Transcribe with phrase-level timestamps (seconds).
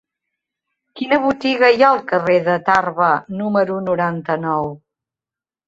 [0.99, 3.13] Quina botiga hi ha al carrer de Tarba
[3.43, 4.77] número noranta-nou?